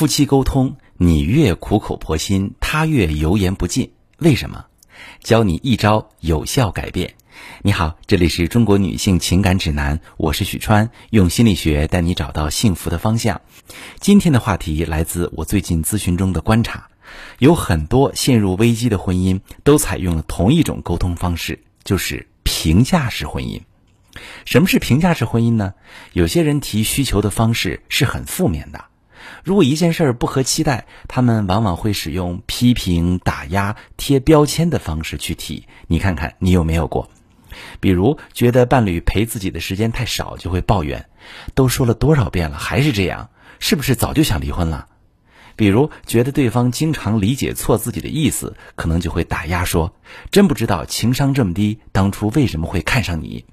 [0.00, 3.92] 夫妻沟通，你越苦口婆心，他越油盐不进。
[4.16, 4.64] 为什么？
[5.22, 7.16] 教你一招有效改变。
[7.60, 13.42] 你好，这里是中国女性情感指南，我是许川，用心理学带你找到幸福的方向。
[13.98, 16.88] 今天的话题来自我最近咨询中的观察，
[17.38, 23.60] 有很多陷入危机的婚姻都采用了同一种沟通方式，就是评价式婚姻。
[24.46, 25.74] 什么是评价式婚姻呢？
[26.14, 28.86] 有些人提需求的方式是很负面的。
[29.44, 35.66] 如果一件事儿不合期待，他们往往会使用批评、打压、贴标签的方式去提。
[35.86, 37.10] 你看看，你有没有过？
[37.80, 41.08] 比如觉得伴侣陪自己的时间太少，就会抱怨
[41.54, 44.86] ：“都说了多少遍了，还是这样，是不是早就想离婚了？”
[45.56, 49.94] 比如觉得对方经常理解错自己的意思，可能就会打压说
[50.30, 53.44] ：“真不知道情商这么低，当初为什么会看上你？”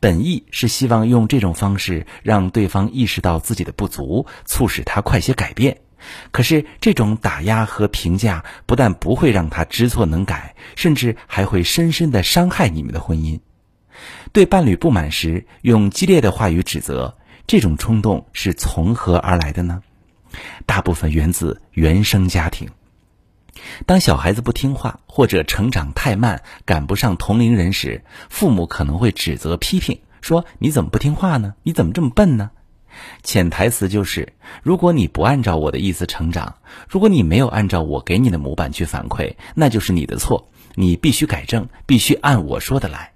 [0.00, 5.78] 本意是希望用这种方式让对方意识到自己的不足，促使他快些改变。
[6.30, 13.40] 可是这种打压和评价不但不会让他知错能改，甚至还会深深的伤害你们的婚姻。
[14.32, 17.16] 对伴侣不满时用激烈的话语指责，
[17.48, 19.82] 这种冲动是从何而来的呢？
[20.66, 22.68] 大部分源自原生家庭。
[23.86, 31.54] 当小孩子不听话或者成长太慢，赶不上同龄人时，父母可能会指责、批评，说：“你怎么不听话呢？
[31.62, 32.50] 你怎么这么笨呢？”
[33.22, 36.56] 潜台词就是：如果你不按照我的意思成长，
[36.88, 43.12] 如果你没有按照我给你的模板去反馈，那就是你的错，你必须改正，必须按我说的来。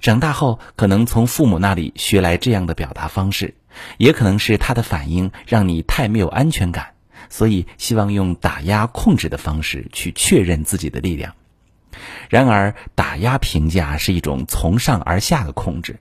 [0.00, 3.54] 长大后，可能从父母那里学来这样的表达方式，
[3.96, 6.94] 也可能是他的反应让你太没有安全感。
[7.30, 11.34] 所以，希望用打压、控制的方式去确认自己的力量。
[12.28, 16.00] 然而，打压评价是一种从上而下的控制，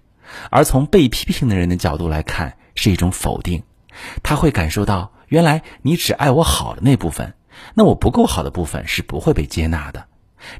[0.51, 3.63] 而从被批评的人的角度来看，是一种否定。
[4.23, 7.33] 他会感受到，原来你只爱我好的那部分，
[7.73, 10.05] 那我不够好的部分是不会被接纳的。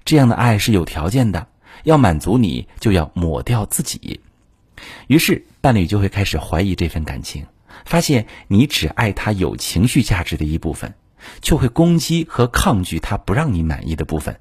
[0.03, 1.47] 这样的爱是有条件的，
[1.83, 4.21] 要满足你，就要抹掉自己。
[5.07, 7.45] 于是，伴侣就会开始怀疑这份感情。
[7.85, 10.93] 发现你只爱他有情绪价值的一部分，
[11.41, 14.39] 却会攻击和抗拒他不让你满意的部分。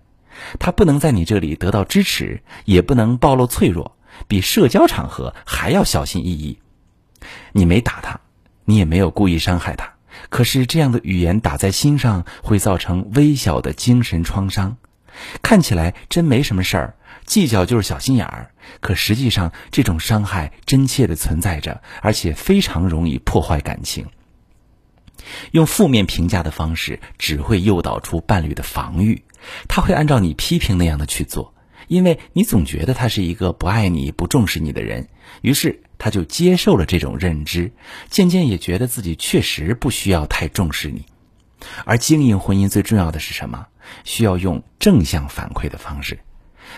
[0.61, 3.97] 他不能在你这里得到支持，也不能暴露脆弱，
[4.29, 6.59] 比社交场合还要小心翼翼。
[7.53, 8.21] 你没打他，
[8.65, 9.95] 你也没有故意伤害他，
[10.29, 14.77] 可是这样的语言打在心上，会造成微小的精神创伤。
[15.43, 16.95] 看起来真没什么事儿。
[17.27, 24.07] 计较就是小心眼儿，可实际上这种伤害真切的存在着，而且非常容易破坏感情。
[25.51, 29.25] 用负面评价的方式，只会诱导出伴侣的防御，
[29.69, 31.53] 他会按照你批评那样的去做，
[31.87, 35.09] 因为你总觉得他是一个不爱你、不重视你的人，
[35.43, 37.73] 于是他就接受了这种认知，
[38.09, 41.05] 渐渐也觉得自己确实不需要太重视你。
[41.85, 43.67] 而经营婚姻最重要的是什么？
[44.05, 46.21] 需要用正向反馈的方式。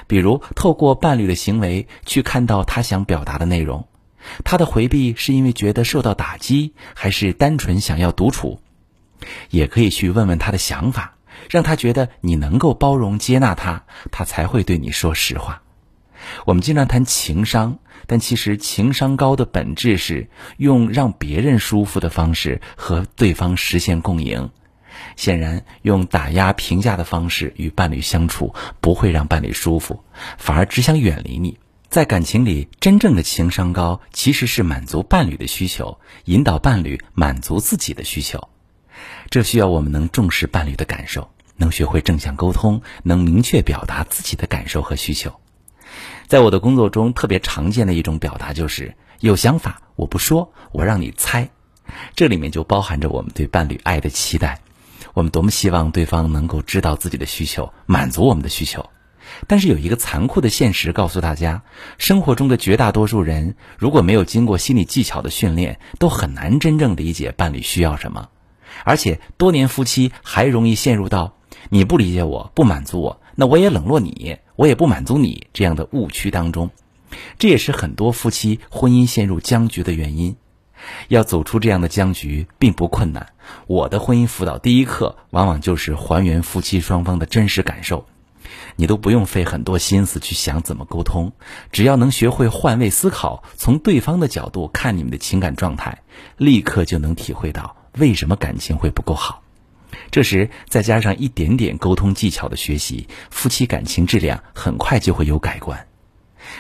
[0.07, 3.89] 比如，透过伴侣的行为去看到他想表达的内容，
[4.45, 8.61] 他的回避是因为觉得受到打击，还是单纯想要独处？
[9.51, 11.17] 也可以去问问他的想法，
[11.51, 15.63] 让他觉得你能够包容接纳他，他才会对你说实话。
[16.45, 24.51] 我们经常谈情商，但其实情商高的本质是用让别人舒服的方式和对方实现共赢。
[25.17, 30.03] 显然，用打压、评价的方式与伴侣相处，不会让伴侣舒服，
[30.39, 31.59] 反而只想远离你。
[31.89, 38.49] 在感情里，真正的情商高，其实是满足伴侣的需求，引导伴侣满足自己的需求。
[39.29, 45.35] 这需要我们能重视伴侣的感受，能学会正向沟通，能明确表达自己的感受和需求。
[46.29, 51.51] 在我的工作中，特别常见的一种表达就是有想法，我不说，我让你猜。
[52.15, 54.61] 这里面就包含着我们对伴侣爱的期待。
[55.15, 58.89] 我们多么希望对方能够知道自己的需求，满足我们的需求，
[59.47, 61.63] 但是有一个残酷的现实告诉大家：
[61.99, 68.29] 生活中的绝大多数人，如果没有经过心理技巧的训练，都很难真正理解伴侣需要什么。
[68.85, 71.37] 而且多年夫妻还容易陷入到
[71.69, 76.71] 你不理解我，不满足我，那我也冷落你，我也不满足你这样的误区当中。
[77.39, 80.37] 这也是很多夫妻婚姻陷入僵局的原因。
[81.09, 83.29] 要走出这样的僵局并不困难。
[83.67, 88.07] 我的婚姻辅导第一课往往就是还原夫妻双方的真实感受，
[88.77, 91.33] 你都不用费很多心思去想怎么沟通，
[91.73, 96.03] 只要能学会换位思考，从对方的角度看你们的情感状态，
[96.37, 99.43] 立刻就能体会到为什么感情会不够好。
[100.13, 105.87] 这时再加上一点点沟通技巧的学习，夫妻感情质量很快就会有改观。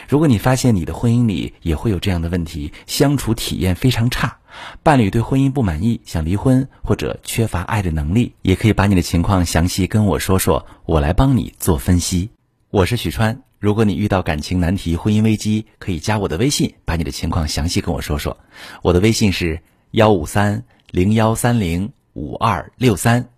[0.08, 4.38] 如果你发现你的婚姻里也会有这样的问题，相处体验非常差，
[4.82, 12.30] 伴侣对婚姻不满意，想离婚或者缺乏爱的能力，也可以把你的情况详细跟我说说，我来帮你做分析。
[12.70, 18.38] 我是许川，如果你遇到感情难题、婚姻危机，可以加我的微信，把你的情况详细跟我说说。
[18.82, 19.60] 我的微信是
[19.90, 23.28] 幺五三零幺三零五二六三，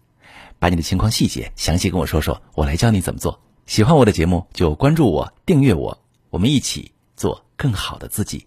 [0.59, 3.41] 把你的情况细节详细跟我说说，我来教你怎么做。
[3.65, 5.99] 喜欢我的节目就关注我、订阅我，
[6.33, 8.47] 我们一起做更好的自己。